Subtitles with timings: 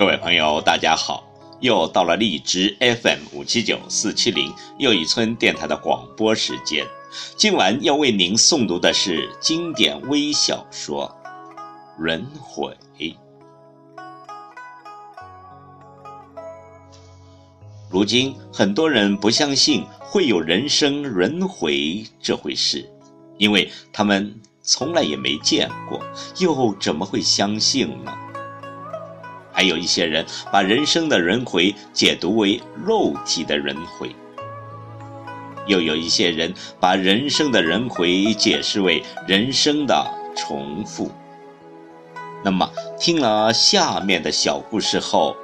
[0.00, 1.22] 各位朋友，大家好！
[1.60, 6.86] 又到了荔枝 FM 五七九四七零又一村电台的广播时间。
[7.36, 11.14] 今晚要为您诵读的是经典微小说
[12.02, 12.74] 《轮回》。
[17.90, 22.90] 如今很多人不相信会有人生轮回这回事，
[23.36, 26.02] 因为他们从来也没见过，
[26.38, 28.16] 又怎么会相信呢？
[29.60, 34.16] 还有一些人把人生的轮回解读为肉体的轮回，
[35.66, 41.12] 又有一些人把人生的轮回解释为人生的重复。
[42.42, 45.36] 那么，听了下面的小故事后，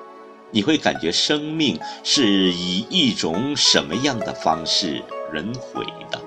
[0.50, 6.18] 你会感觉生命是以一种什么样的方式轮回的？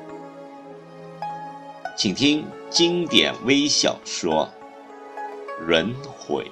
[1.98, 4.48] 请听经典微小说
[5.66, 6.44] 《轮回》。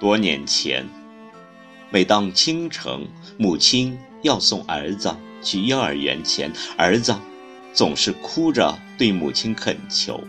[0.00, 0.88] 多年前，
[1.90, 7.16] 每当清晨，母亲要送儿子去幼儿园前，儿子
[7.72, 10.22] 总是哭着对母亲恳求：“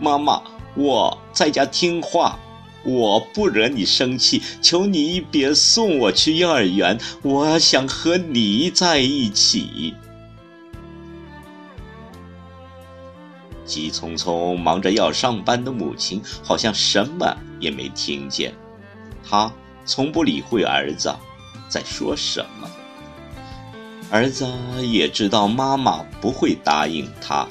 [0.00, 0.42] 妈妈，
[0.74, 2.38] 我在家听话，
[2.82, 9.94] 我不惹你生气，求你别送我去幼儿园，我想和你在一起。”
[13.70, 18.52] 急匆匆忙着要上班的母亲，好像什么也没听见。
[19.22, 19.52] 她
[19.86, 21.14] 从不理会儿子
[21.68, 22.68] 在说什么。
[24.10, 24.44] 儿子
[24.82, 27.46] 也知道妈妈不会答应他，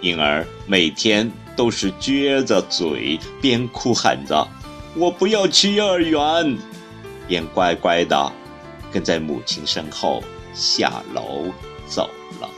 [0.00, 4.48] 因而每天都是撅着嘴，边哭喊着
[4.96, 6.58] “我不要去幼儿园”，
[7.28, 8.32] 边乖乖的
[8.90, 10.20] 跟在母亲身后
[10.52, 11.44] 下楼
[11.86, 12.10] 走
[12.40, 12.50] 了。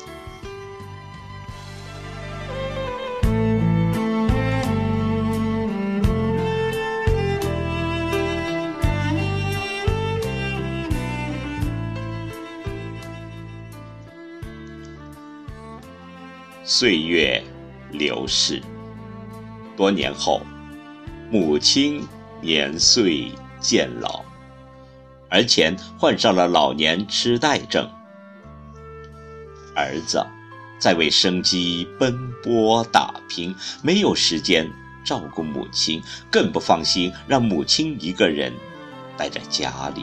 [16.67, 17.45] 岁月
[17.91, 18.63] 流逝，
[19.77, 20.41] 多年后，
[21.31, 22.03] 母亲
[22.41, 23.31] 年岁
[23.61, 24.25] 渐老，
[25.29, 27.87] 而且患上了老年痴呆症。
[29.77, 30.27] 儿子
[30.79, 34.67] 在为生计奔波打拼，没有时间
[35.05, 38.51] 照顾母亲，更不放心让母亲一个人
[39.19, 40.03] 待在家里。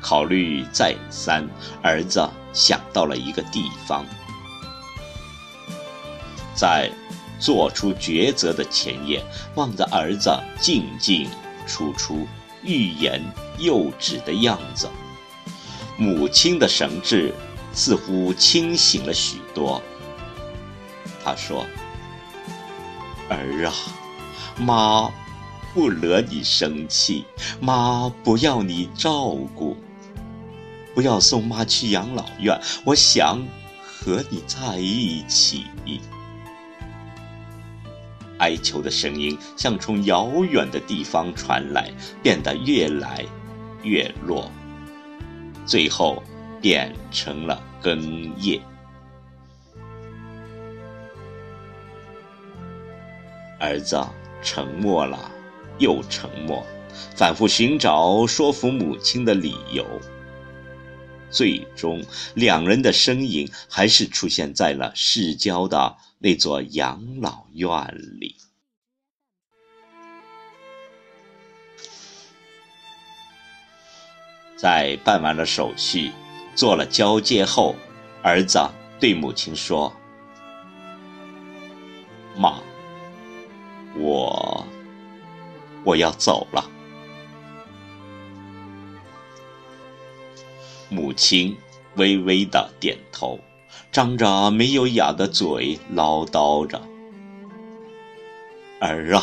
[0.00, 1.48] 考虑再三，
[1.82, 4.04] 儿子想到了一个地方，
[6.54, 6.90] 在
[7.38, 9.24] 做出抉择的前夜，
[9.54, 11.28] 望着儿子进进
[11.66, 12.26] 出出、
[12.62, 13.22] 欲言
[13.58, 14.88] 又止的样子，
[15.96, 17.34] 母亲的神智
[17.72, 19.82] 似乎清醒了许多。
[21.22, 21.66] 他说
[23.28, 23.72] ：“儿啊，
[24.58, 25.10] 妈
[25.74, 27.26] 不惹你生气，
[27.60, 29.76] 妈不要你照顾。”
[31.00, 33.42] 不要送妈去养老院，我想
[33.86, 35.64] 和你在一起。
[38.36, 41.90] 哀求的声音像从遥远的地方传来，
[42.22, 43.24] 变得越来
[43.82, 44.52] 越弱，
[45.64, 46.22] 最后
[46.60, 48.60] 变成了哽咽。
[53.58, 53.98] 儿子
[54.42, 55.30] 沉默了，
[55.78, 56.62] 又沉默，
[57.16, 59.86] 反复寻找说服母亲的理由。
[61.30, 62.04] 最终，
[62.34, 67.70] 两人的身影还是出现在了市郊的那座养老院
[68.20, 68.36] 里。
[74.56, 76.12] 在办完了手续、
[76.54, 77.76] 做了交接后，
[78.22, 78.58] 儿子
[78.98, 79.90] 对母亲说
[82.36, 82.60] ：“妈，
[83.96, 84.66] 我
[85.84, 86.70] 我要走了。”
[90.90, 91.56] 母亲
[91.94, 93.38] 微微的点头，
[93.92, 96.82] 张着没有牙的嘴唠叨着
[98.80, 99.22] ：“儿啊，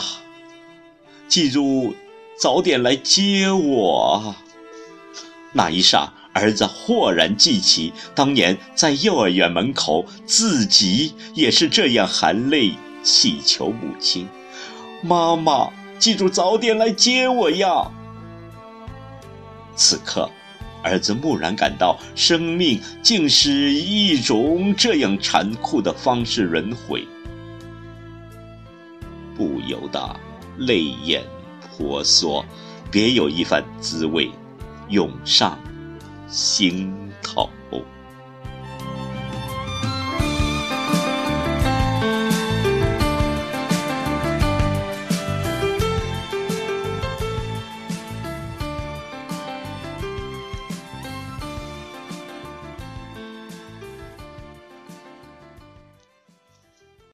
[1.28, 1.94] 记住
[2.40, 4.34] 早点来接我。”
[5.54, 12.74] 那一霎，儿子豁然记起当年在幼儿园门口，自己也是这样含泪
[13.04, 14.28] 祈求母亲
[15.04, 17.92] ：“妈妈，记住早点来接我呀。”
[19.76, 20.30] 此刻，
[20.84, 27.08] 儿子蓦然感到，生命竟是一种这样残酷的方式轮回，
[29.36, 30.16] 不由得
[30.58, 31.24] 泪眼
[31.62, 32.46] 婆娑，
[32.90, 34.32] 别有一番滋味
[34.90, 35.60] 涌上
[36.28, 37.50] 心头。